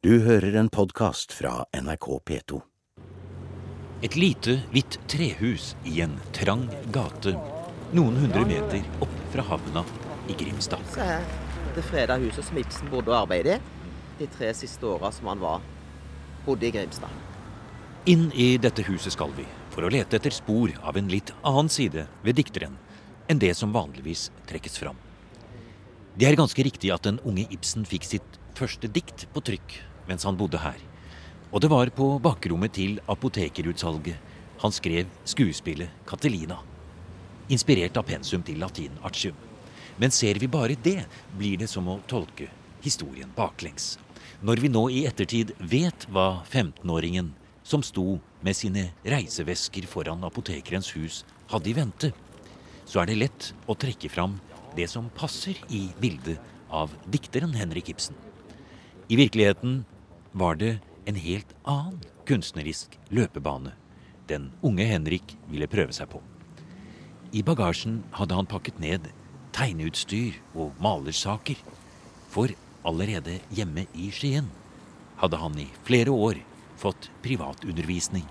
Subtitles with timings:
[0.00, 2.58] Du hører en podkast fra NRK P2.
[4.00, 7.34] Et lite, hvitt trehus i en trang gate
[7.92, 9.82] noen hundre meter opp fra havna
[10.24, 10.86] i Grimstad.
[10.94, 11.26] Se her.
[11.76, 15.44] Det freda huset som Ibsen bodde og arbeidet i de tre siste åra som han
[15.44, 15.60] var
[16.46, 17.12] bodde i Grimstad.
[18.08, 19.44] Inn i dette huset skal vi
[19.76, 22.80] for å lete etter spor av en litt annen side ved dikteren
[23.28, 24.96] enn det som vanligvis trekkes fram.
[26.16, 29.80] Det er ganske riktig at den unge Ibsen fikk sitt første dikt på trykk
[30.10, 30.78] mens han bodde her.
[31.50, 34.18] Og det var på bakrommet til apotekerutsalget
[34.60, 36.58] han skrev skuespillet Catelina.
[37.48, 39.36] Inspirert av pensum til latin artium.
[39.96, 42.50] Men ser vi bare det, blir det som å tolke
[42.84, 43.94] historien baklengs.
[44.44, 47.32] Når vi nå i ettertid vet hva 15-åringen
[47.64, 52.12] som sto med sine reisevesker foran apotekerens hus, hadde i vente,
[52.84, 54.38] så er det lett å trekke fram
[54.76, 58.16] det som passer i bildet av dikteren Henrik Ibsen.
[59.10, 59.82] I virkeligheten
[60.32, 63.72] var det en helt annen kunstnerisk løpebane
[64.30, 66.20] den unge Henrik ville prøve seg på.
[67.34, 69.08] I bagasjen hadde han pakket ned
[69.54, 71.58] tegneutstyr og malersaker.
[72.30, 72.52] For
[72.86, 74.50] allerede hjemme i Skien
[75.20, 76.40] hadde han i flere år
[76.80, 78.26] fått privatundervisning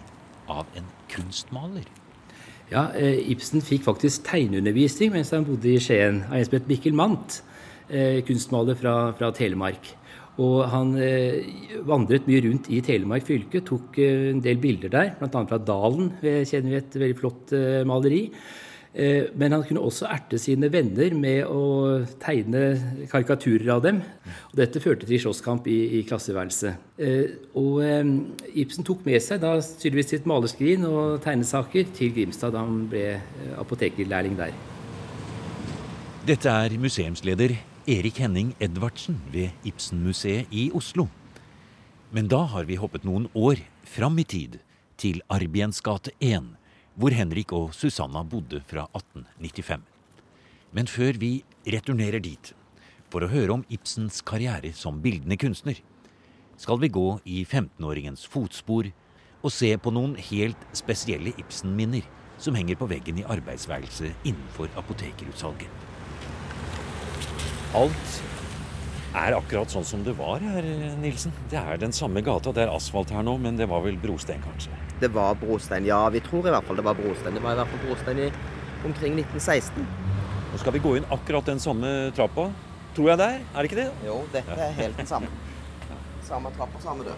[0.49, 1.85] av en kunstmaler.
[2.69, 7.41] Ja, eh, Ibsen fikk faktisk tegneundervisning mens han bodde i Skien av en Mikkel Mandt,
[7.89, 9.95] eh, kunstmaler fra, fra Telemark.
[10.39, 11.43] Og han eh,
[11.87, 15.43] vandret mye rundt i Telemark fylke, tok eh, en del bilder der, bl.a.
[15.49, 18.23] fra Dalen, ved, kjenner vi et veldig flott eh, maleri.
[18.89, 23.99] Eh, men han kunne også erte sine venner med å tegne karikaturer av dem.
[24.49, 26.87] Og dette førte til slåsskamp i, i klasseværelset.
[26.97, 28.01] Eh, og eh,
[28.63, 33.05] Ibsen tok med seg da tydeligvis sitt malerskrin og tegnesaker til Grimstad da han ble
[33.19, 34.55] eh, apotekerlærling der.
[36.29, 37.55] Dette er museumsleder
[37.87, 41.07] Erik Henning Edvardsen ved Ibsenmuseet i Oslo.
[42.11, 44.59] Men da har vi hoppet noen år fram i tid,
[44.99, 46.49] til Arbiens gate 1,
[46.99, 49.85] hvor Henrik og Susanna bodde fra 1895.
[50.75, 51.31] Men før vi
[51.63, 52.51] returnerer dit,
[53.09, 55.79] for å høre om Ibsens karriere som bildende kunstner,
[56.59, 58.91] skal vi gå i 15-åringens fotspor
[59.39, 62.03] og se på noen helt spesielle Ibsen-minner
[62.39, 65.88] som henger på veggen i arbeidsværelset innenfor apotekerutsalget.
[67.77, 68.13] Alt
[69.19, 70.65] er akkurat sånn som det var her,
[71.01, 71.33] Nilsen.
[71.51, 72.53] Det er den samme gata.
[72.55, 74.73] Det er asfalt her nå, men det var vel brostein, kanskje?
[75.01, 76.01] Det var brostein, ja.
[76.13, 77.37] Vi tror i hvert fall det var brostein.
[77.37, 78.29] Det var i hvert fall brostein i
[78.89, 79.85] omkring 1916.
[80.49, 82.49] Nå skal vi gå inn akkurat den samme trappa.
[82.97, 83.43] Tror jeg det er?
[83.53, 83.89] Er det ikke det?
[84.07, 85.29] Jo, dette er helt den samme.
[86.29, 87.17] Samme trappa, samme dør.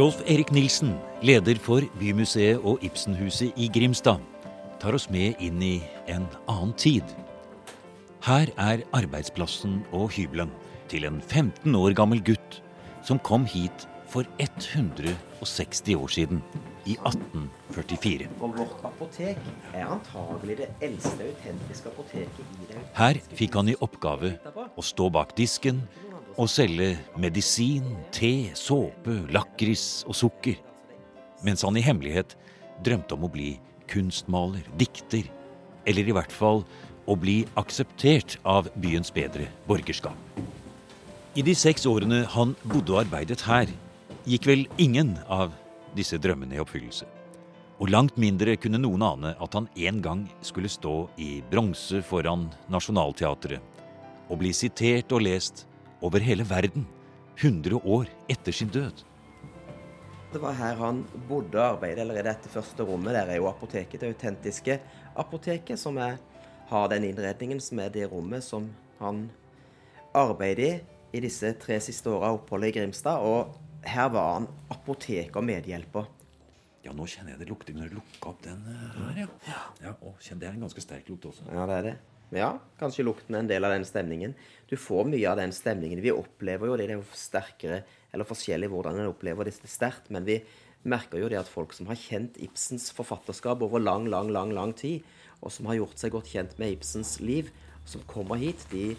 [0.00, 4.22] Rolf Erik Nilsen, leder for Bymuseet og Ibsenhuset i Grimstad,
[4.80, 5.74] tar oss med inn i
[6.08, 7.04] en annen tid.
[8.24, 10.54] Her er arbeidsplassen og hybelen
[10.88, 12.62] til en 15 år gammel gutt
[13.04, 16.40] som kom hit for 160 år siden,
[16.88, 18.30] i 1844.
[18.40, 19.36] Og vårt apotek
[19.74, 25.10] er antagelig det eldste autentiske apoteket i det Her fikk han i oppgave å stå
[25.12, 25.84] bak disken
[26.40, 27.84] og selge medisin,
[28.16, 30.56] te, såpe, lakris og sukker.
[31.44, 32.32] Mens han i hemmelighet
[32.84, 33.50] drømte om å bli
[33.90, 35.28] kunstmaler, dikter,
[35.84, 36.64] eller i hvert fall
[37.10, 40.16] å bli akseptert av byens bedre borgerskap.
[41.36, 43.68] I de seks årene han bodde og arbeidet her,
[44.24, 45.52] gikk vel ingen av
[45.96, 47.08] disse drømmene i oppfyllelse.
[47.80, 52.48] Og langt mindre kunne noen ane at han en gang skulle stå i bronse foran
[52.72, 53.60] Nationaltheatret
[54.30, 55.64] og bli sitert og lest
[56.02, 56.86] over hele verden
[57.40, 59.04] 100 år etter sin død.
[60.30, 63.14] Det var her han bodde og arbeidet, eller i dette første rommet.
[63.16, 64.78] Der er jo apoteket, det autentiske
[65.18, 66.20] apoteket, som er,
[66.70, 69.26] har den innredningen som er det rommet som han
[70.14, 73.24] arbeider i i disse tre siste åra av oppholdet i Grimstad.
[73.24, 76.08] Og her var han apoteker og medhjelper.
[76.84, 79.58] Ja, nå kjenner jeg det lukter når du lukker opp den eh, her, ja.
[79.84, 81.44] ja og kjenn, Det er en ganske sterk lukt også.
[81.52, 81.96] Ja, det er det.
[82.30, 84.36] Ja, kanskje lukten er en del av den stemningen.
[84.70, 86.02] Du får mye av den stemningen.
[86.02, 87.80] Vi opplever jo det, det er jo sterkere,
[88.14, 90.38] eller forskjellig hvordan en opplever det sterkt, men vi
[90.86, 94.72] merker jo det at folk som har kjent Ibsens forfatterskap over lang, lang, lang, lang
[94.78, 95.02] tid,
[95.42, 97.50] og som har gjort seg godt kjent med Ibsens liv,
[97.88, 98.94] som kommer hit, de,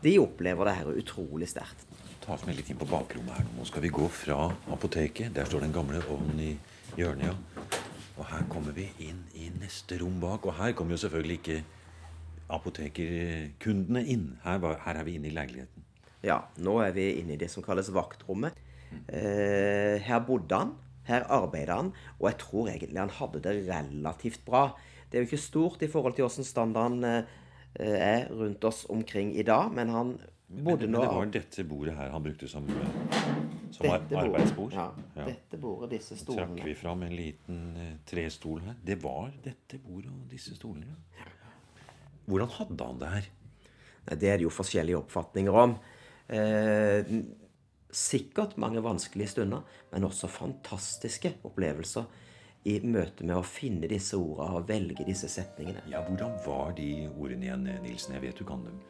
[0.00, 1.84] de opplever det her utrolig sterkt.
[2.24, 3.46] Ta oss med litt inn på bakrommet her.
[3.56, 5.32] Nå skal vi gå fra apoteket.
[5.36, 6.50] Der står den gamle ovnen i
[6.96, 7.68] hjørnet, ja.
[8.20, 10.44] Og her kommer vi inn i neste rom bak.
[10.44, 11.62] Og her kommer jo selvfølgelig ikke
[12.50, 14.26] apotekerkundene inn.
[14.44, 15.84] Her, var, her er vi inne i leiligheten.
[16.26, 18.58] Ja, nå er vi inne i det som kalles vaktrommet.
[19.08, 20.74] Eh, her bodde han.
[21.08, 21.88] Her arbeidet han,
[22.20, 24.66] og jeg tror egentlig han hadde det relativt bra.
[25.10, 27.22] Det er jo ikke stort i forhold til hvordan standarden eh,
[27.80, 30.12] er rundt oss omkring i dag, men han
[30.50, 32.66] bodde nå men det var dette bordet her han brukte som,
[33.74, 34.72] som ar- Dette arbeidsbord.
[34.76, 35.24] Ja, Ja.
[35.32, 38.74] Dette bordet, disse Trakk vi fram en liten eh, trestol her.
[38.86, 40.86] Det var dette bordet og disse stolene.
[40.90, 41.26] ja.
[42.30, 43.28] Hvordan hadde han det her?
[44.06, 45.76] Nei, Det er det jo forskjellige oppfatninger om.
[46.30, 47.12] Eh,
[47.90, 49.62] sikkert mange vanskelige stunder,
[49.92, 52.06] men også fantastiske opplevelser
[52.70, 55.82] i møte med å finne disse ordene og velge disse setningene.
[55.90, 58.14] Ja, Hvordan var de ordene igjen, Nilsen?
[58.14, 58.80] Jeg vet du kan dem.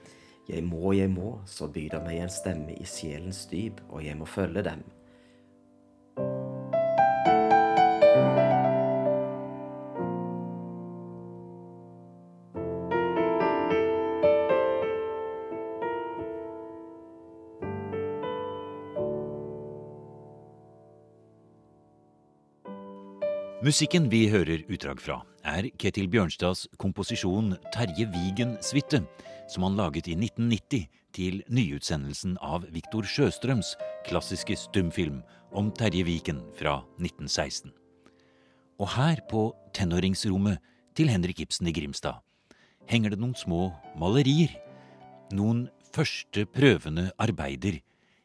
[0.51, 4.19] Jeg må, jeg må, så byr det meg en stemme i sjelens dyp, og jeg
[4.19, 4.83] må følge dem.
[23.71, 29.05] Musikken vi hører utdrag fra, er Ketil Bjørnstads komposisjon 'Terje Vigen-suite',
[29.47, 33.77] som han laget i 1990 til nyutsendelsen av Viktor Sjøstrøms
[34.09, 35.21] klassiske stumfilm
[35.55, 37.71] om Terje Vigen fra 1916.
[38.81, 40.59] Og her, på tenåringsrommet
[40.97, 42.19] til Henrik Ibsen i Grimstad,
[42.91, 44.51] henger det noen små malerier.
[45.31, 47.79] Noen første prøvende arbeider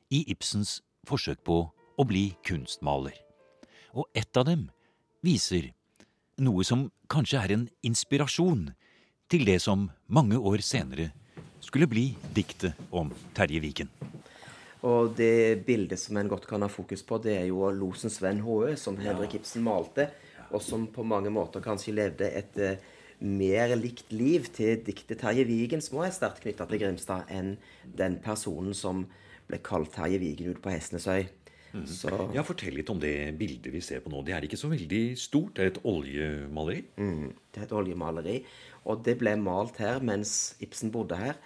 [0.10, 3.14] i Ibsens forsøk på å bli kunstmaler.
[3.94, 4.72] Og ett av dem
[5.26, 5.72] viser
[6.46, 8.68] noe som kanskje er en inspirasjon
[9.32, 11.10] til det som mange år senere
[11.66, 13.90] skulle bli diktet om Terje Vigen.
[14.86, 18.44] Og det bildet som en godt kan ha fokus på, det er jo losens venn
[18.46, 20.12] H.Ø., som Henrik Ibsen malte,
[20.52, 22.84] og som på mange måter kanskje levde et eh,
[23.26, 27.56] mer likt liv til diktet Terje Vigen, som også er sterkt knytta til Grimstad, enn
[27.98, 29.08] den personen som
[29.50, 31.26] ble kalt Terje Vigen ute på Hestnesøy.
[31.90, 34.22] Så Ja, Fortell litt om det bildet vi ser på nå.
[34.26, 35.56] Det er ikke så veldig stort.
[35.58, 36.84] Det er et oljemaleri.
[37.02, 38.38] Mm, det er et oljemaleri.
[38.86, 41.40] Og det ble malt her mens Ibsen bodde her.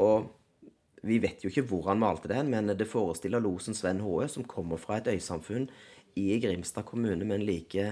[0.00, 0.30] Og
[1.06, 4.46] vi vet jo ikke hvor han malte det, men det forestiller losen Sven Håe, som
[4.48, 5.68] kommer fra et øysamfunn
[6.16, 7.90] i Grimstad kommune, men like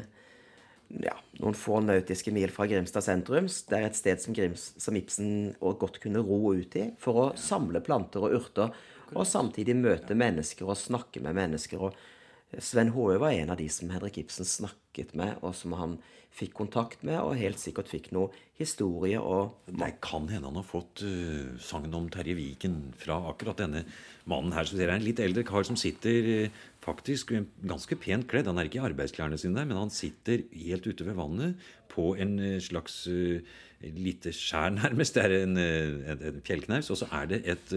[1.02, 3.48] ja, noen få nautiske mil fra Grimstad sentrum.
[3.48, 7.30] Det er et sted som, Grims, som Ibsen godt kunne ro ut i for å
[7.40, 8.74] samle planter og urter,
[9.12, 11.82] og samtidig møte mennesker og snakke med mennesker.
[11.82, 15.98] og Sven Håe var en av de som Henrik Ibsen snakket med, og som han
[16.34, 20.66] fikk kontakt med, og helt sikkert fikk noe historie og Det kan hende han har
[20.66, 23.84] fått uh, sangen om Terje Viken fra akkurat denne
[24.30, 24.66] mannen her.
[24.66, 27.32] Så dere er en litt eldre kar som sitter eh, faktisk
[27.64, 28.48] ganske pent kledd.
[28.50, 31.60] Han er ikke i arbeidsklærne sine, men han sitter helt ute ved vannet
[31.94, 33.38] på en eh, slags uh,
[33.84, 35.14] lite skjær, nærmest.
[35.16, 36.90] Det er en, eh, en, en fjellknaus.
[36.90, 37.74] Og så er det et,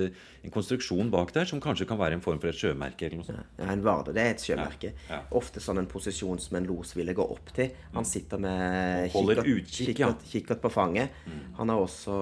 [0.48, 3.08] en konstruksjon bak der som kanskje kan være en form for et sjømerke.
[3.08, 3.58] eller noe sånt.
[3.60, 4.16] Ja, en varde.
[4.18, 4.94] Det er et sjømerke.
[5.08, 5.20] Ja, ja.
[5.38, 7.76] Ofte sånn en posisjon som en los ville gå opp til.
[7.96, 11.22] Han sitter med kikkert, utkikk, kikkert, kikkert på fanget.
[11.60, 12.18] Han har også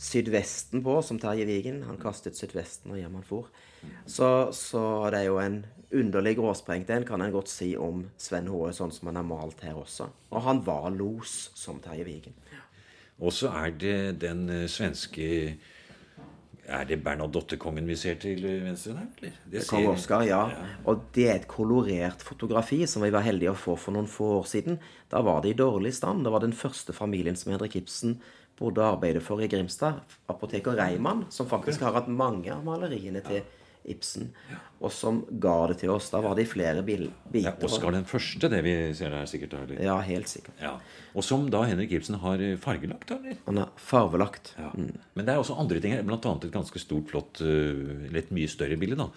[0.00, 1.82] sydvesten på, som Terje Vigen.
[1.88, 3.48] Han kastet sydvesten og hjem han for.
[4.08, 4.82] Så, så
[5.12, 5.62] det er jo en
[5.94, 9.60] underlig gråsprengt en, kan en godt si om Sven Håe, sånn som han har malt
[9.66, 10.08] her også.
[10.34, 12.34] Og han var los, som Terje Vigen.
[13.22, 15.26] Og så er det den eh, svenske
[16.66, 19.08] Er det Bernadotte-kongen vi ser til venstre der?
[19.18, 19.32] eller?
[19.52, 20.38] Det Kong ser- Oskar, ja.
[20.88, 24.30] Og det er et kolorert fotografi som vi var heldige å få for noen få
[24.38, 24.78] år siden.
[25.12, 26.24] Da var det i dårlig stand.
[26.24, 28.16] Det var den første familien som Henrik Ibsen
[28.56, 30.00] bodde og arbeidet for i Grimstad.
[30.32, 33.42] Apoteker Reimann, som faktisk har hatt mange av maleriene til
[33.84, 34.30] Ibsen,
[34.80, 36.10] og som ga det til oss.
[36.12, 37.10] Da var det i flere biter.
[37.36, 37.52] Ja.
[37.66, 39.54] Oskar den første, det vi ser der, sikkert.
[39.60, 39.82] Eller?
[39.84, 40.56] Ja, helt sikkert.
[40.62, 40.74] Ja.
[41.14, 43.10] Og som da Henrik Ibsen har eh, fargelagt.
[43.12, 43.36] eller?
[43.46, 44.54] Han har farvelagt.
[44.58, 44.72] Ja.
[44.74, 47.40] Men det er også andre ting her, annet et ganske stort, flott,
[48.14, 49.10] litt mye større bilde da,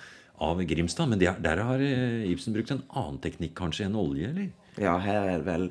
[0.44, 1.10] av Grimstad.
[1.10, 4.50] Men er- der har eh, Ibsen brukt en annen teknikk kanskje enn olje, eller?
[4.78, 5.70] Ja, her er det vel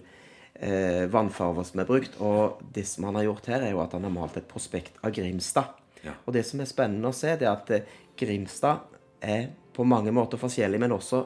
[0.58, 2.16] eh, vannfarver som er brukt.
[2.20, 4.96] Og det som han har gjort her, er jo at han har malt et prospekt
[5.04, 5.76] av Grimstad.
[6.06, 6.16] Ja.
[6.24, 10.12] Og det som er spennende å se, det er at eh, Grimstad er på mange
[10.14, 11.22] måter forskjellig, men også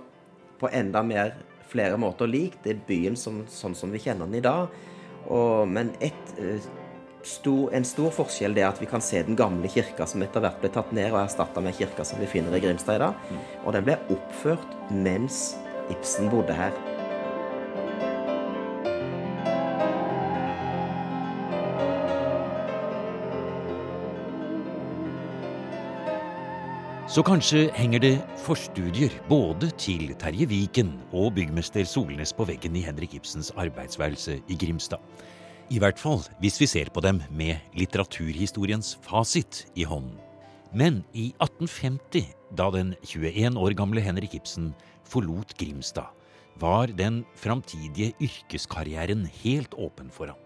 [0.60, 1.36] på enda mer
[1.70, 2.58] flere måter lik.
[2.64, 4.72] Det er byen som, sånn som vi kjenner den i dag.
[5.30, 6.70] Og, men et, eh,
[7.26, 10.42] stor, en stor forskjell det er at vi kan se den gamle kirka som etter
[10.42, 13.34] hvert ble tatt ned og erstatta med kirka som vi finner i Grimstad i dag.
[13.64, 15.50] Og den ble oppført mens
[15.90, 16.74] Ibsen bodde her.
[27.10, 32.84] Så kanskje henger det forstudier både til Terje Viken og byggmester Solnes på veggen i
[32.86, 35.02] Henrik Ibsens arbeidsværelse i Grimstad.
[35.74, 40.20] I hvert fall hvis vi ser på dem med litteraturhistoriens fasit i hånden.
[40.70, 44.70] Men i 1850, da den 21 år gamle Henrik Ibsen
[45.02, 46.14] forlot Grimstad,
[46.62, 50.38] var den framtidige yrkeskarrieren helt åpen for ham.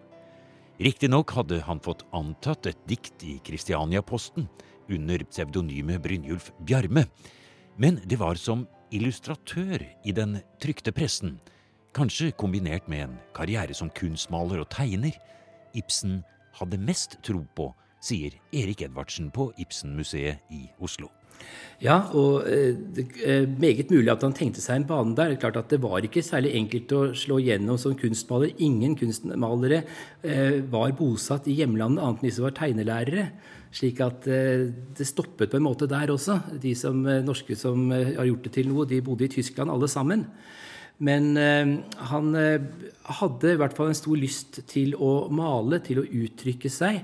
[0.80, 4.49] Riktignok hadde han fått antatt et dikt i Kristiania-posten
[4.93, 7.07] under pseudonymet Brynjulf Bjarme,
[7.76, 11.38] men det var som illustratør i den trykte pressen,
[11.95, 15.14] kanskje kombinert med en karriere som kunstmaler og tegner,
[15.75, 16.23] Ibsen
[16.59, 17.73] hadde mest tro på,
[18.05, 21.11] sier Erik Edvardsen på Ibsen-museet i Oslo.
[21.83, 25.33] Ja, og eh, det er meget mulig at han tenkte seg en bane der.
[25.33, 28.55] Det er klart at det var ikke særlig enkelt å slå gjennom som kunstmaler.
[28.62, 29.83] Ingen kunstmalere
[30.23, 33.26] eh, var bosatt i hjemlandet, annet enn de som var tegnelærere.
[33.75, 36.38] Slik at eh, det stoppet på en måte der også.
[36.62, 40.28] De som, norske som har gjort det til noe, de bodde i Tyskland alle sammen.
[41.04, 46.71] Men han hadde i hvert fall en stor lyst til å male, til å uttrykke
[46.71, 47.00] seg.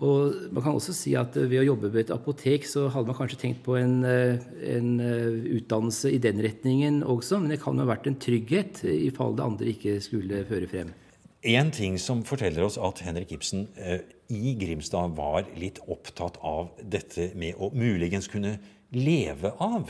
[0.00, 3.18] Og man kan også si at ved å jobbe ved et apotek så hadde man
[3.18, 4.40] kanskje tenkt på en, eh,
[4.72, 8.80] en eh, utdannelse i den retningen også, men det kan jo ha vært en trygghet
[8.88, 10.94] i fall det andre ikke skulle føre frem.
[11.40, 16.74] En ting som forteller oss at Henrik Ibsen eh, i Grimstad var litt opptatt av
[16.84, 18.58] dette med å muligens kunne
[18.92, 19.88] leve av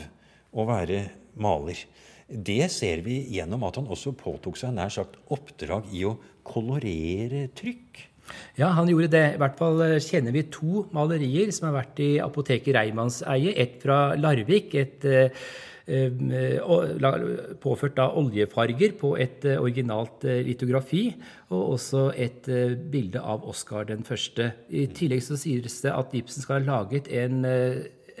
[0.55, 1.01] å være
[1.35, 1.81] maler.
[2.31, 6.15] Det ser vi gjennom at han også påtok seg nær sagt oppdrag i å
[6.47, 7.99] kolorere trykk.
[8.55, 9.25] Ja, han gjorde det.
[9.35, 13.51] I hvert fall eh, kjenner vi to malerier som har vært i apoteket Reimanns eie.
[13.59, 14.71] Et fra Larvik.
[14.79, 15.43] et eh,
[17.61, 21.15] påført da oljefarger på et originalt litografi,
[21.49, 22.47] og også et
[22.91, 24.51] bilde av Oscar den første.
[24.69, 27.45] I tillegg så sies det at Ibsen skal ha laget en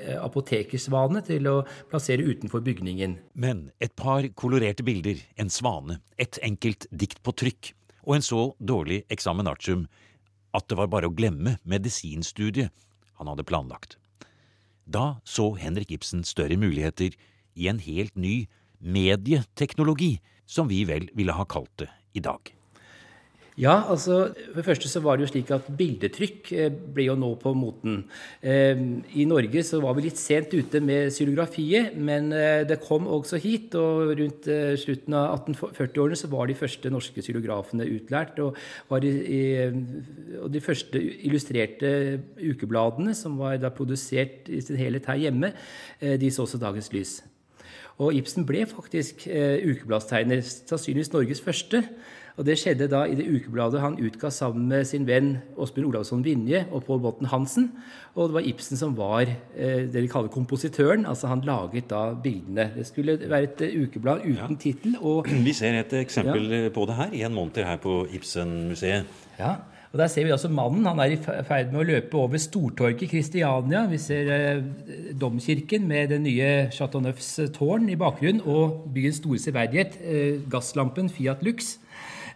[0.01, 3.19] apotekersvane til å plassere utenfor bygningen.
[3.33, 7.73] Men et par kolorerte bilder, en svane, et enkelt dikt på trykk
[8.07, 12.73] og en så dårlig examen at det var bare å glemme medisinstudiet
[13.19, 13.97] han hadde planlagt.
[14.89, 17.13] Da så Henrik Ibsen større muligheter
[17.55, 18.45] i en helt ny
[18.81, 22.53] medieteknologi, som vi vel ville ha kalt det i dag.
[23.59, 27.17] Ja, altså For det første så var det jo slik at bildetrykk eh, ble jo
[27.19, 27.99] nå på moten.
[28.39, 28.79] Eh,
[29.19, 33.41] I Norge så var vi litt sent ute med xylografiet, men eh, det kom også
[33.43, 33.75] hit.
[33.75, 34.47] Og rundt
[34.79, 38.39] slutten av 1840-årene så var de første norske xylografene utlært.
[38.39, 38.55] Og,
[39.03, 39.11] de,
[40.39, 41.91] og de første illustrerte
[42.39, 45.51] ukebladene, som var da produsert i sin helhet her hjemme,
[45.99, 47.19] de så også dagens lys.
[48.01, 51.83] Og Ibsen ble faktisk ukebladstegner, sannsynligvis Norges første.
[52.39, 56.23] Og Det skjedde da i det ukebladet han utga sammen med sin venn Åsbjørn Olavsson
[56.25, 57.67] Vinje og Pål Botten Hansen.
[58.15, 61.05] Og det var Ibsen som var eh, det de kaller kompositøren.
[61.05, 62.71] altså Han laget da bildene.
[62.75, 64.59] Det skulle være et uh, ukeblad uten ja.
[64.59, 64.95] tittel.
[65.45, 66.69] Vi ser et eksempel ja.
[66.69, 69.05] på det her i en monter her på Ibsen-museet.
[69.39, 69.55] Ja,
[69.91, 70.85] og Der ser vi altså mannen.
[70.85, 73.83] Han er i ferd med å løpe over Stortorget Kristiania.
[73.91, 74.61] Vi ser eh,
[75.19, 81.11] domkirken med det nye Chateau Neufs tårn i bakgrunnen og byens store severdighet, eh, gasslampen
[81.11, 81.73] Fiat Lux.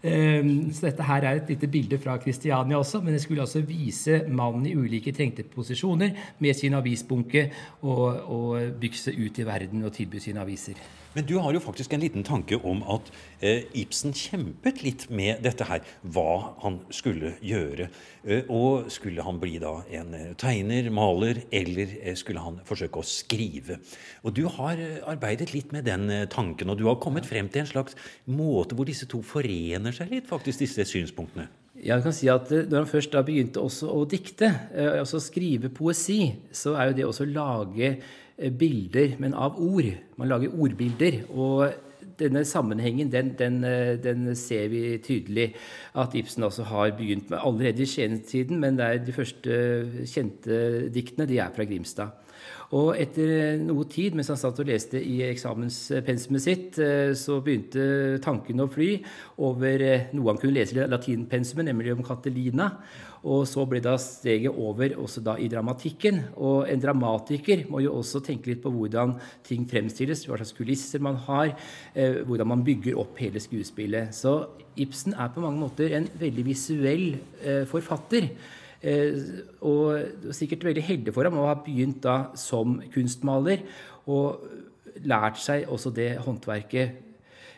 [0.05, 3.63] Ehm, så dette her er et lite bilde fra Kristiania også, men det skulle altså
[3.65, 7.47] vise mannen i ulike trengte posisjoner med sin avisbunke
[7.81, 10.77] og, og bykse ut i verden og tilby sine aviser.
[11.15, 13.07] Men du har jo faktisk en liten tanke om at
[13.39, 15.85] eh, Ibsen kjempet litt med dette her.
[16.03, 17.87] Hva han skulle gjøre.
[18.27, 22.99] Eh, og skulle han bli da en eh, tegner, maler, eller eh, skulle han forsøke
[22.99, 23.79] å skrive?
[24.27, 27.47] Og du har eh, arbeidet litt med den eh, tanken, og du har kommet frem
[27.47, 27.95] til en slags
[28.27, 31.47] måte hvor disse to forener seg litt, faktisk, disse synspunktene.
[31.75, 35.69] Ja, jeg kan si at Når han først da begynte også å dikte, altså skrive
[35.69, 37.89] poesi, så er jo det også å lage
[38.37, 39.93] Eh, bilder, men av ord.
[40.17, 41.23] Man lager ordbilder.
[41.29, 41.73] og
[42.19, 45.53] denne sammenhengen den, den, eh, den, ser vi tydelig
[45.95, 49.51] at Ibsen også har begynt med allerede i skjenetiden, men de første
[50.07, 52.07] kjente diktene de er fra Grimstad.
[52.73, 58.17] Og etter noe tid, mens han satt og leste i eksamenspensumet sitt, eh, så begynte
[58.25, 58.91] tankene å fly
[59.37, 62.71] over noe han kunne lese i latinpensumet, nemlig om Catelina.
[63.25, 66.21] Og så ble da steget over også da i dramatikken.
[66.37, 71.01] Og en dramatiker må jo også tenke litt på hvordan ting fremstilles, hva slags kulisser
[71.01, 71.55] man har,
[71.95, 74.13] eh, hvordan man bygger opp hele skuespillet.
[74.13, 78.29] Så Ibsen er på mange måter en veldig visuell eh, forfatter.
[78.85, 79.17] Eh,
[79.65, 83.65] og sikkert veldig heldig for ham å ha begynt da som kunstmaler
[84.05, 84.45] og
[85.05, 87.01] lært seg også det håndverket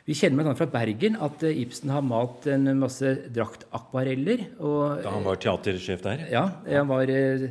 [0.08, 0.56] vi kjenner bl.a.
[0.56, 4.46] fra Bergen at eh, Ibsen har malt en masse draktakvareller.
[4.56, 6.24] da han var teatersjef der?
[6.32, 7.50] Ja, han var eh,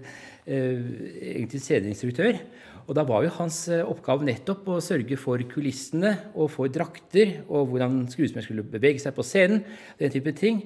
[0.48, 0.86] eh,
[1.34, 2.40] egentlig sceneinstruktør.
[2.86, 7.72] Og da var jo hans oppgave nettopp å sørge for kulissene og for drakter, og
[7.74, 9.64] hvordan skuespilleren skulle bevege seg på scenen.
[10.00, 10.62] Den type ting.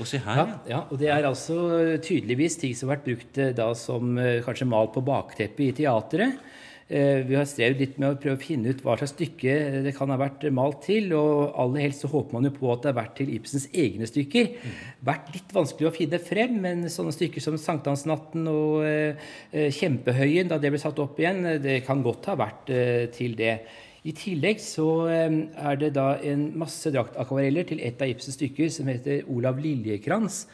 [0.00, 0.82] Og se her, ja, ja.
[0.90, 1.56] Og det er altså
[2.02, 6.40] tydeligvis ting som har vært brukt da som kanskje malt på bakteppet i teatret.
[6.84, 9.54] Eh, vi har strevd litt med å prøve å finne ut hva slags stykke
[9.86, 11.14] det kan ha vært malt til.
[11.16, 14.08] Og aller helst så håper man jo på at det har vært til Ibsens egne
[14.08, 14.50] stykker.
[14.52, 14.74] Mm.
[15.08, 19.32] Vært litt vanskelig å finne frem, men sånne stykker som 'Sankthansnatten' og eh,
[19.78, 23.56] 'Kjempehøyen', da det ble satt opp igjen, det kan godt ha vært eh, til det.
[24.04, 28.90] I tillegg så er det da en masse draktakvareller til et av Ibsens stykker som
[28.92, 30.44] heter 'Olav Liljekrans',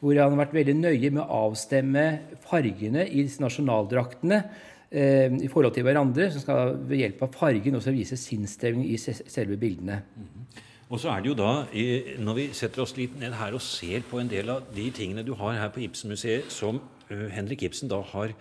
[0.00, 2.04] hvor han har vært veldig nøye med å avstemme
[2.44, 4.42] fargene i disse nasjonaldraktene
[4.92, 8.98] eh, i forhold til hverandre, som skal ved hjelp av fargen også vise sinnsstemning i
[8.98, 10.02] selve bildene.
[10.18, 10.62] -hmm.
[10.90, 11.66] Og så er det jo da,
[12.18, 15.22] Når vi setter oss litt ned her og ser på en del av de tingene
[15.22, 18.32] du har her på Ibsen-museet, som Henrik Ibsen da har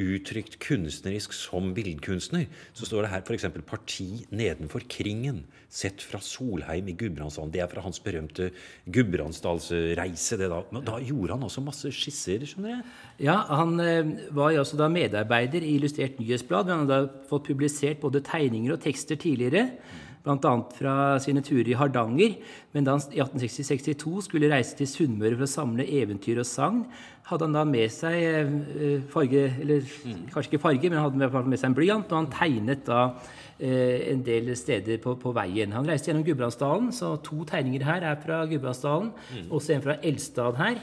[0.00, 3.46] uttrykt kunstnerisk som billedkunstner, så står det her f.eks.
[3.64, 7.50] 'Parti nedenfor Kringen', sett fra Solheim i Gudbrandsdalen.
[7.50, 8.50] Det er fra hans berømte
[8.86, 10.38] Gudbrandsdalsreise.
[10.38, 10.62] Da.
[10.70, 12.84] Men da gjorde han også masse skisser, skjønner jeg?
[13.26, 16.66] Ja, han eh, var jo også da medarbeider i Illustrert nyhetsblad.
[16.66, 19.70] men Han hadde fått publisert både tegninger og tekster tidligere
[20.24, 20.52] bl.a.
[20.72, 22.38] fra sine turer i Hardanger.
[22.72, 26.84] Men da han i 1862 skulle reise til Sunnmøre for å samle eventyr og sagn,
[27.28, 30.26] hadde han da med seg eh, farge Eller mm.
[30.32, 33.04] kanskje ikke farge, men han hadde med seg en blyant, og han tegnet da
[33.58, 35.72] eh, en del steder på, på, veien.
[35.76, 39.14] Han reiste gjennom Gudbrandsdalen, så to tegninger her er fra Gudbrandsdalen.
[39.32, 39.48] Mm.
[39.56, 40.82] Også en fra Elstad her.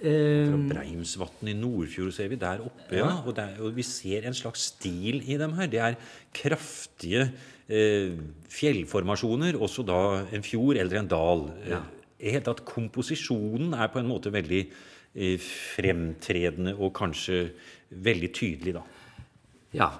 [0.00, 2.96] Fra Breimsvatn i Nordfjord ser vi der oppe.
[2.96, 5.68] ja, og, der, og, Vi ser en slags stil i dem her.
[5.68, 5.98] Det er
[6.32, 7.48] kraftige eh,
[8.50, 10.00] fjellformasjoner, også da
[10.34, 11.48] en fjord eller en dal.
[11.68, 11.82] Ja.
[12.18, 14.62] Eh, helt at Komposisjonen er på en måte veldig
[15.14, 17.50] eh, fremtredende og kanskje
[17.90, 18.86] veldig tydelig, da.
[19.74, 19.90] Ja,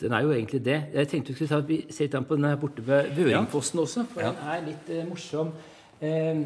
[0.00, 0.78] den er jo egentlig det.
[0.94, 4.06] Jeg tenkte vi skulle ta, se litt an på den her borte ved Vøringfossen også,
[4.12, 4.32] for ja.
[4.32, 5.52] den er litt eh, morsom.
[6.00, 6.42] Eh,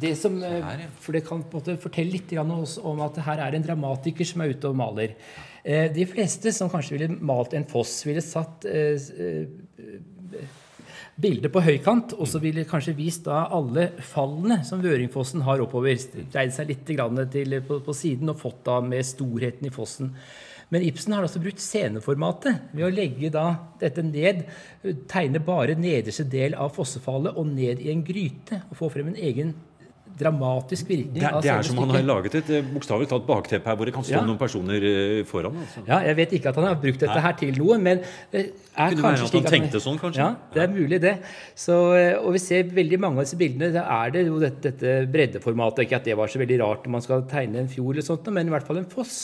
[0.00, 3.56] det som, eh, for det kan på en måte fortelle litt om at her er
[3.56, 5.14] en dramatiker som er ute og maler.
[5.64, 10.48] Eh, de fleste som kanskje ville malt en foss, ville satt eh, eh,
[11.16, 15.96] bildet på høykant, og så ville kanskje vist da alle fallene som Vøringfossen har oppover.
[16.34, 20.12] Dreid seg litt til, på, på, siden og fått da med storheten i fossen.
[20.72, 23.46] Men Ibsen har altså brukt sceneformatet ved å legge da
[23.80, 24.42] dette ned,
[25.08, 28.64] tegne bare nederste del av fossefallet og ned i en gryte.
[28.68, 29.52] Og få frem en egen
[30.18, 31.16] dramatisk virkning.
[31.18, 33.94] Det, det er som han har laget et eh, bokstavelig talt bakteppe her, hvor det
[33.96, 34.22] kan stå ja.
[34.26, 35.56] noen personer eh, foran.
[35.64, 35.82] Altså.
[35.88, 38.94] Ja, Jeg vet ikke at han har brukt dette her til noe, men det er
[38.94, 40.22] Kunne kanskje slik at han tenkte sånn, kanskje?
[40.22, 41.16] Ja, det er mulig, det.
[41.58, 43.72] Så, eh, og vi ser veldig mange av disse bildene.
[43.74, 45.84] Da er det jo dette, dette breddeformatet.
[45.88, 48.30] Ikke at det var så veldig rart når man skal tegne en fjord, eller sånt,
[48.34, 49.18] men i hvert fall en foss.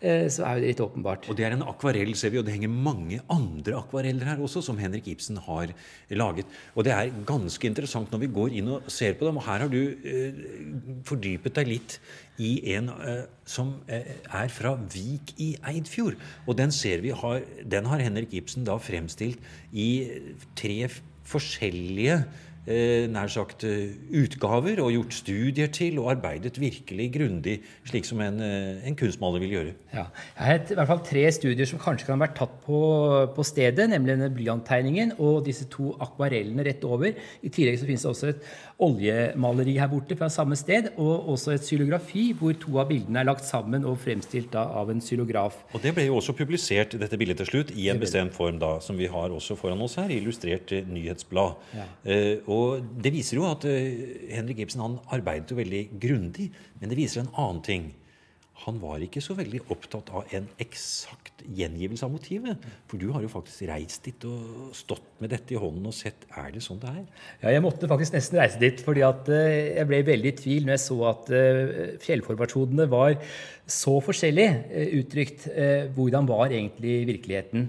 [0.00, 1.28] Eh, så er det litt åpenbart.
[1.28, 4.62] Og Det er en akvarell, ser vi, og det henger mange andre akvareller her også,
[4.64, 5.74] som Henrik Ibsen har
[6.08, 6.46] laget.
[6.74, 9.36] Og det er ganske interessant når vi går inn og ser på dem.
[9.36, 10.40] Og her har du eh,
[11.04, 12.00] fordypet deg litt
[12.40, 16.16] i en eh, som er fra Vik i Eidfjord.
[16.46, 19.38] Og den ser vi har, den har Henrik Ibsen da fremstilt
[19.72, 20.08] i
[20.56, 20.88] tre
[21.28, 22.22] forskjellige
[22.68, 27.54] nær sagt eh, utgaver og gjort studier til og arbeidet virkelig grundig,
[27.88, 29.72] slik som en, eh, en kunstmaler vil gjøre.
[29.94, 30.04] Ja.
[30.36, 32.80] Jeg har i hvert fall tre studier som kanskje kan ha vært tatt på,
[33.34, 37.16] på stedet, nemlig denne blyanttegningen og disse to akvarellene rett over.
[37.16, 38.44] I tillegg så finnes det også et
[38.80, 43.28] oljemaleri her borte fra samme sted, og også et xylografi hvor to av bildene er
[43.28, 45.62] lagt sammen og fremstilt da, av en xylograf.
[45.72, 48.76] Og Det ble jo også publisert dette bildet til slutt i en bestemt form, da,
[48.84, 51.56] som vi har også foran oss her, illustrert nyhetsblad.
[51.76, 51.88] Ja.
[52.04, 56.90] Eh, og Det viser jo at eh, Henrik Ibsen han arbeidet jo veldig grundig, men
[56.90, 57.90] det viser en annen ting
[58.60, 62.66] han var ikke så veldig opptatt av en eksakt gjengivelse av motivet.
[62.90, 66.26] For du har jo faktisk reist dit og stått med dette i hånden og sett
[66.36, 67.06] er det sånn det er?
[67.40, 70.68] Ja, jeg måtte faktisk nesten reise dit, fordi at eh, jeg ble veldig i tvil
[70.68, 73.16] når jeg så at eh, fjellformasjonene var
[73.70, 74.48] så forskjellig
[74.98, 75.46] uttrykt.
[75.94, 77.68] Hvordan var egentlig virkeligheten?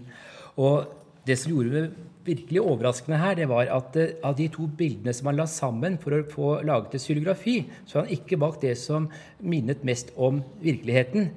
[0.60, 0.90] Og
[1.28, 1.92] det som gjorde
[2.26, 5.98] virkelig overraskende her, det var at uh, av de to bildene som han la sammen
[6.02, 7.56] for å få laget et syrografi,
[7.86, 9.08] så har han ikke valgt det som
[9.40, 11.32] minnet mest om virkeligheten,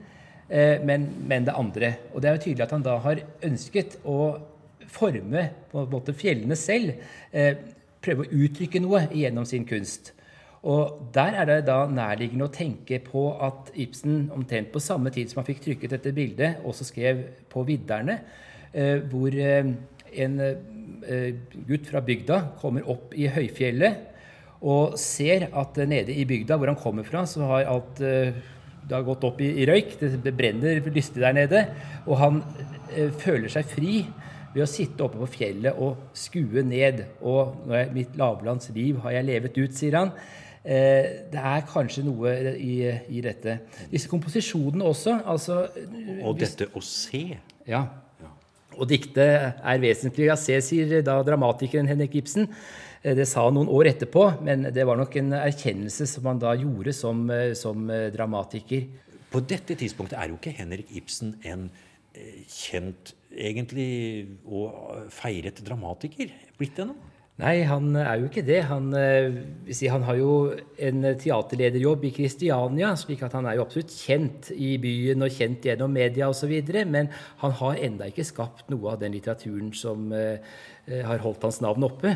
[0.50, 1.94] uh, men, men, det andre.
[2.12, 4.18] Og det er jo tydelig at han da har ønsket å
[4.94, 7.00] forme på en måte fjellene selv.
[7.34, 7.54] Uh,
[8.04, 10.12] prøve å uttrykke noe gjennom sin kunst.
[10.64, 15.28] Og Der er det da nærliggende å tenke på at Ibsen omtrent på samme tid
[15.28, 17.20] som han fikk trykket dette bildet, også skrev
[17.52, 18.16] på vidderne,
[19.10, 19.36] hvor
[20.22, 20.40] en
[21.04, 21.34] Eh,
[21.68, 26.78] gutt fra bygda kommer opp i høyfjellet og ser at nede i bygda hvor han
[26.80, 28.36] kommer fra, så har alt eh,
[28.84, 29.96] det har gått opp i, i røyk.
[30.00, 31.60] Det brenner lystig der nede.
[32.04, 32.40] Og han
[32.92, 33.98] eh, føler seg fri
[34.54, 37.02] ved å sitte oppe på fjellet og skue ned.
[37.24, 40.12] Og jeg, mitt lavlandsliv har jeg levet ut, sier han.
[40.64, 43.58] Eh, det er kanskje noe i, i, dette.
[43.92, 45.18] Disse komposisjonene også.
[45.32, 45.64] Altså,
[46.20, 47.26] og dette å se.
[47.68, 47.86] Ja.
[48.78, 52.48] Og diktet er vesentlig å se, sier da dramatikeren Henrik Ibsen.
[53.04, 56.42] Eh, det sa han noen år etterpå, men det var nok en erkjennelse som han
[56.42, 58.86] da gjorde som, eh, som eh, dramatiker.
[59.30, 61.68] På dette tidspunktet er jo ikke Henrik Ibsen en
[62.46, 66.94] kjent egentlig og feiret dramatiker blitt ennå?
[67.42, 68.60] Nei, han er jo ikke det.
[68.68, 68.92] Han,
[69.66, 70.34] si, han, har jo
[70.78, 75.66] en teaterlederjobb i Kristiania, slik at han er jo absolutt kjent i byen og kjent
[75.66, 76.52] gjennom media osv.
[76.86, 77.10] Men
[77.42, 80.14] han har enda ikke skapt noe av den litteraturen som
[80.86, 82.10] Eh, har holdt hans navn oppe.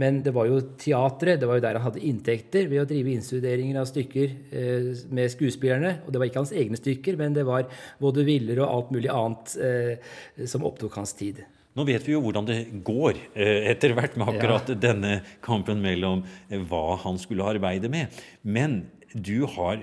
[0.00, 3.12] Men det var jo teatret, det var jo der han hadde inntekter ved å drive
[3.12, 5.98] innstuderinger av stykker eh, med skuespillerne.
[6.06, 7.68] Og det var ikke hans egne stykker, men det var
[8.00, 10.08] vaudeviller og alt mulig annet eh,
[10.48, 11.44] som opptok hans tid.
[11.76, 14.78] Nå vet vi jo hvordan det går etter hvert med akkurat ja.
[14.80, 16.24] denne kampen mellom
[16.70, 18.14] hva han skulle arbeide med.
[18.42, 19.80] Men du har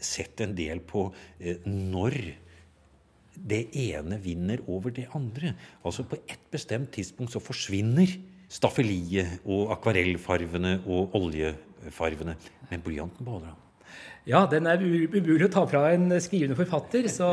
[0.00, 1.10] sett en del på
[1.68, 2.16] når
[3.38, 5.54] det ene vinner over det andre.
[5.84, 8.10] Altså På et bestemt tidspunkt så forsvinner
[8.48, 12.36] staffeliet og akvarellfarvene og oljefarvene.
[12.70, 13.64] Men blyanten beholder han.
[14.28, 17.06] Ja, den er umulig å ta fra en skrivende forfatter.
[17.08, 17.28] Så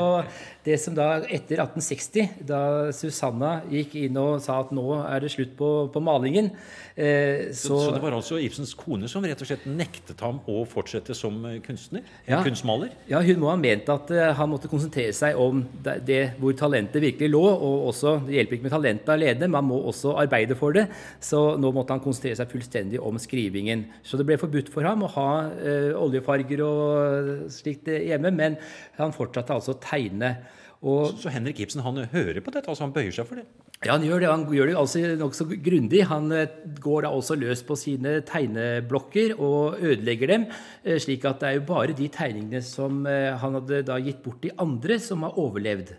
[0.65, 2.61] det som da etter 1860, da
[2.95, 6.49] Susanna gikk inn og sa at nå er det slutt på, på malingen
[6.95, 10.63] eh, så, så, det var altså Ibsens kone som rett og slett nektet ham å
[10.69, 12.01] fortsette som kunstner?
[12.25, 12.95] Ja, kunstmaler?
[13.11, 16.55] Ja, hun må ha ment at uh, han måtte konsentrere seg om det, det, hvor
[16.57, 17.43] talentet virkelig lå.
[17.45, 20.87] Og også, det hjelper ikke med talentet alene, man må også arbeide for det.
[21.23, 23.85] Så nå måtte han konsentrere seg fullstendig om skrivingen.
[24.05, 28.59] Så det ble forbudt for ham å ha uh, oljefarger og slikt hjemme, men
[28.99, 30.35] han fortsatte altså å tegne.
[30.83, 32.69] Og, så Henrik Ibsen han hører på dette?
[32.69, 33.45] altså Han bøyer seg for det?
[33.83, 34.29] Ja, han gjør det.
[34.29, 36.01] Han gjør det altså nokså grundig.
[36.09, 40.47] Han eh, går da også løs på sine tegneblokker og ødelegger dem.
[40.83, 44.23] Eh, slik at det er jo bare de tegningene som eh, han hadde da gitt
[44.25, 45.95] bort til andre, som har overlevd.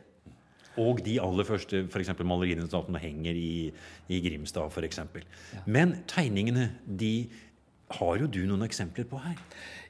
[0.83, 2.13] Og de aller første f.eks.
[2.21, 3.73] maleriene som henger i,
[4.13, 5.01] i Grimstad f.eks.
[5.01, 5.65] Ja.
[5.65, 7.15] Men tegningene de
[7.97, 9.37] har jo du noen eksempler på her.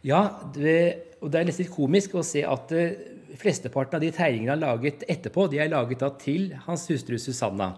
[0.07, 0.20] Ja,
[0.55, 0.79] det,
[1.22, 2.75] og det er nesten litt komisk å se at
[3.40, 7.72] flesteparten av de tegningene han laget etterpå, de er laget da til hans hustru Susanna.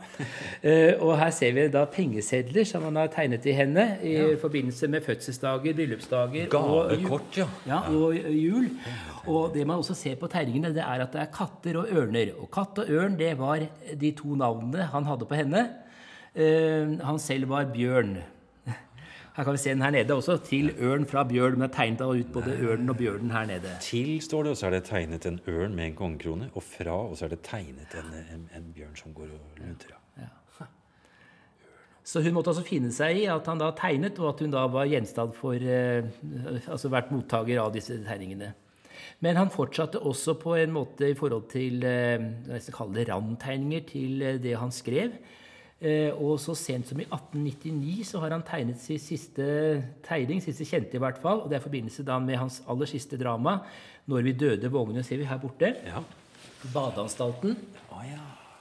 [0.62, 4.30] Uh, og her ser vi da pengesedler som han har tegnet til henne i ja.
[4.40, 7.48] forbindelse med fødselsdager, bryllupsdager Gavekort, ja.
[7.68, 7.82] ja.
[7.90, 8.70] Og jul.
[9.26, 12.32] Og det man også ser på tegningene, det er at det er katter og ørner.
[12.38, 13.66] Og katt og ørn, det var
[14.00, 15.68] de to navnene han hadde på henne.
[16.38, 18.18] Uh, han selv var Bjørn.
[19.38, 20.34] Her kan vi se den her nede også.
[20.42, 21.52] Til ørn fra bjørn.
[21.54, 23.70] Men det er tegnet ut både ørnen og bjørnen her nede.
[23.80, 26.50] Til står det, og så er det tegnet en ørn med en kongekrone.
[26.54, 29.94] Og fra, og så er det tegnet en, en, en bjørn som går og luntrer.
[30.18, 30.32] Ja.
[32.08, 34.62] Så hun måtte altså finne seg i at han da tegnet, og at hun da
[34.72, 36.06] var gjenstand for eh,
[36.64, 38.54] Altså vært mottaker av disse tegningene.
[39.20, 43.10] Men han fortsatte også på en måte i forhold til eh, jeg skal kalle det
[43.12, 45.14] randtegninger til eh, det han skrev.
[45.78, 49.44] Eh, og så sent som i 1899 så har han tegnet sin siste
[50.02, 51.44] tegning, siste kjente i hvert fall.
[51.44, 53.60] og Det er i forbindelse da med hans aller siste drama,
[54.08, 55.74] 'Når vi døde vågne', ser vi her borte.
[55.86, 56.02] Ja.
[56.74, 57.56] Badeanstalten.
[57.92, 58.18] Oh, ja.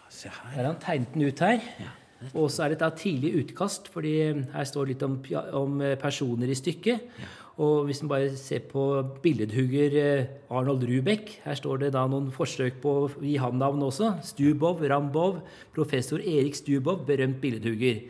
[0.09, 0.51] Se her.
[0.55, 1.59] Der har han tegnet den ut her.
[1.79, 1.91] Ja.
[2.33, 4.15] Og så er det et tidlig utkast, fordi
[4.53, 5.19] her står litt om,
[5.53, 7.11] om personer i stykket.
[7.21, 7.33] Ja.
[7.57, 8.83] Og hvis man bare ser på
[9.23, 13.81] billedhugger eh, Arnold Rubek Her står det da noen forsøk på å gi han navn
[13.87, 14.11] også.
[14.25, 15.39] Stubov, Rambov,
[15.73, 18.03] professor Erik Stubov, berømt billedhugger.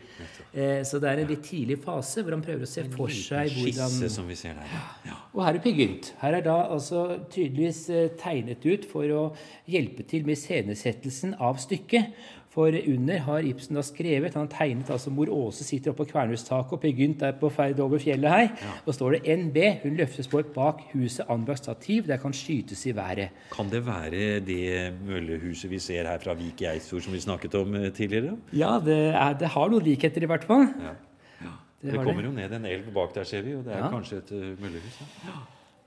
[0.52, 3.54] Eh, så det er en litt tidlig fase hvor han prøver å se for seg
[3.56, 4.76] hvordan skisse som vi ser der.
[5.08, 5.16] Ja.
[5.32, 6.12] Og her er Pygynt.
[6.20, 9.24] Her er da altså tydeligvis eh, tegnet ut for å
[9.68, 12.12] hjelpe til med iscenesettelsen av stykket.
[12.58, 16.10] For under har Ibsen da skrevet Han har tegnet altså mor Åse sitter oppe på
[16.10, 18.46] kvernhustaket, og Per Gynt er på ferd over fjellet her.
[18.58, 18.72] Ja.
[18.82, 19.58] Og står det NB.
[19.84, 22.08] Hun løftes på et bak huset anbrakt stativ.
[22.08, 23.28] Der kan skytes i været.
[23.54, 24.64] Kan det være det
[25.06, 28.34] møllehuset vi ser her fra Vik i Eidsfjord som vi snakket om eh, tidligere?
[28.52, 30.66] Ja, det, er, det har noen likheter i hvert fall.
[30.82, 30.96] Ja.
[31.44, 31.54] Ja.
[31.78, 32.32] Det, det kommer det.
[32.32, 34.98] jo ned en elv bak der, ser vi, og det er kanskje et uh, møllehus.
[35.28, 35.38] Ja.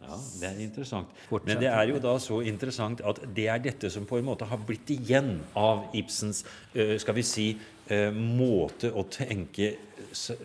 [0.01, 1.07] Ja, Det er interessant.
[1.45, 4.47] Men det er jo da så interessant at det er dette som på en måte
[4.49, 7.47] har blitt igjen av Ibsens skal vi si,
[8.15, 9.73] måte å tenke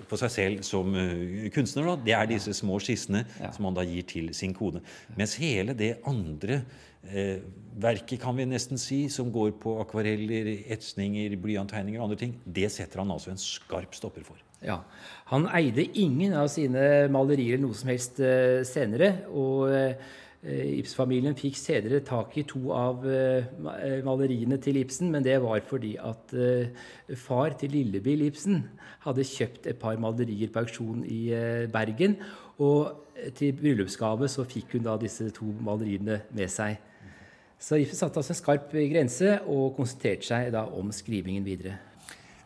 [0.09, 0.93] på seg selv som
[1.55, 1.89] kunstner.
[1.89, 1.97] Da.
[2.09, 3.53] Det er disse små skissene ja.
[3.55, 4.83] som han da gir til sin kone.
[5.17, 6.61] Mens hele det andre
[7.11, 7.45] eh,
[7.77, 12.71] verket, kan vi nesten si, som går på akvareller, etsninger, blyanttegninger og andre ting, det
[12.73, 14.41] setter han altså en skarp stopper for.
[14.65, 14.81] Ja.
[15.31, 19.13] Han eide ingen av sine malerier noe som helst eh, senere.
[19.29, 20.15] Og eh,
[20.47, 23.49] Ibs-familien fikk senere tak i to av uh,
[24.07, 26.31] maleriene til Ibsen, men det var fordi at
[27.19, 28.61] far til Lillebill Ibsen
[29.03, 31.33] hadde kjøpt et par malerier på auksjon i
[31.73, 32.15] Bergen.
[32.63, 32.95] Og
[33.35, 36.79] til bryllupsgave så fikk hun da disse to maleriene med seg.
[37.59, 41.79] Så Ibsen satte altså en skarp grense og konsentrerte seg da om skrivingen videre.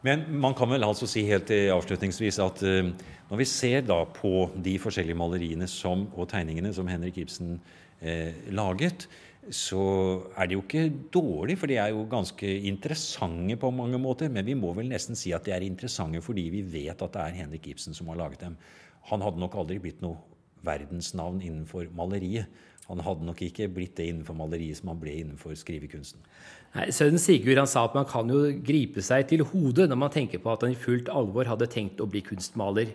[0.06, 2.92] Men man kan vel altså si helt avslutningsvis at uh,
[3.30, 7.58] når vi ser da på de forskjellige maleriene som, og tegningene som Henrik Ibsen
[8.02, 9.06] eh, laget,
[9.54, 9.82] så
[10.34, 14.28] er det jo ikke dårlig, for de er jo ganske interessante på mange måter.
[14.34, 17.22] Men vi må vel nesten si at de er interessante fordi vi vet at det
[17.22, 18.58] er Henrik Ibsen som har laget dem.
[19.12, 20.18] Han hadde nok aldri blitt noe
[20.66, 22.50] verdensnavn innenfor maleriet.
[22.90, 26.22] Han hadde nok ikke blitt det innenfor maleriet som han ble innenfor skrivekunsten.
[26.74, 30.12] Nei, Sønnen Sigurd han sa at man kan jo gripe seg til hodet når man
[30.14, 32.92] tenker på at han i fullt alvor hadde tenkt å bli kunstmaler.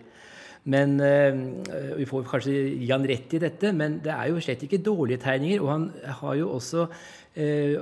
[0.66, 4.64] Men øh, Vi får kanskje gi han rett i dette, men det er jo slett
[4.66, 5.62] ikke dårlige tegninger.
[5.62, 5.86] Og han
[6.20, 6.86] har jo også
[7.36, 7.76] øh,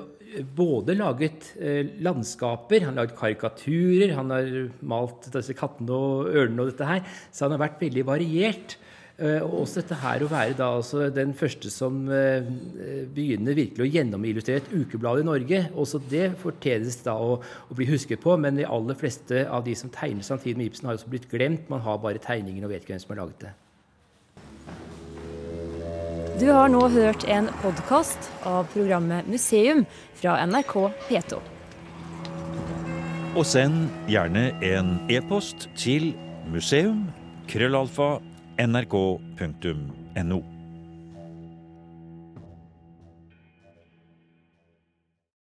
[0.56, 4.50] både laget øh, landskaper, han har laget karikaturer, han har
[4.82, 7.06] malt disse kattene og ørnene og dette her.
[7.32, 8.76] Så han har vært veldig variert.
[9.14, 12.42] Eh, og også dette her å være da altså den første som eh,
[13.14, 15.60] begynner virkelig å gjennomillustrere et ukeblad i Norge.
[15.78, 19.76] Også det fortjenes da å, å, bli husket på, men de aller fleste av de
[19.78, 21.70] som tegner samtidig med Ibsen, har også blitt glemt.
[21.70, 23.54] Man har bare tegningen og vet ikke hvem som har laget det.
[26.42, 29.86] Du har nå hørt en podkast av programmet Museum
[30.18, 30.74] fra NRK
[31.06, 31.38] P2.
[33.38, 36.10] Og send gjerne en e-post til
[36.50, 37.06] museum
[37.50, 38.16] krøllalfa
[38.58, 40.44] nrk.no.